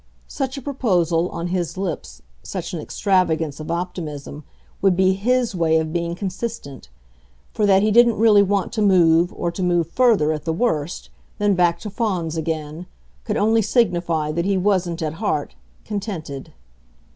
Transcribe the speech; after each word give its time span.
Such 0.27 0.57
a 0.57 0.63
proposal, 0.63 1.29
on 1.29 1.49
his 1.49 1.77
lips, 1.77 2.23
such 2.41 2.73
an 2.73 2.79
extravagance 2.79 3.59
of 3.59 3.69
optimism, 3.69 4.43
would 4.81 4.95
be 4.95 5.13
HIS 5.13 5.53
way 5.53 5.77
of 5.77 5.93
being 5.93 6.15
consistent 6.15 6.89
for 7.53 7.67
that 7.67 7.83
he 7.83 7.91
didn't 7.91 8.17
really 8.17 8.41
want 8.41 8.73
to 8.73 8.81
move, 8.81 9.31
or 9.31 9.51
to 9.51 9.61
move 9.61 9.91
further, 9.91 10.31
at 10.33 10.43
the 10.43 10.53
worst, 10.53 11.11
than 11.37 11.53
back 11.53 11.79
to 11.81 11.91
Fawns 11.91 12.35
again, 12.35 12.87
could 13.25 13.37
only 13.37 13.61
signify 13.61 14.31
that 14.31 14.45
he 14.45 14.57
wasn't, 14.57 15.03
at 15.03 15.13
heart, 15.21 15.53
contented. 15.85 16.51